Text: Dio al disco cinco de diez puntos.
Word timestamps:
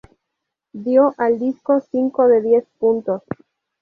Dio 0.73 1.13
al 1.19 1.37
disco 1.37 1.79
cinco 1.91 2.27
de 2.27 2.41
diez 2.41 2.65
puntos. 2.79 3.21